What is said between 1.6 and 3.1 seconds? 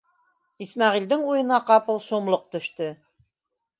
ҡапыл шомлоҡ төштө: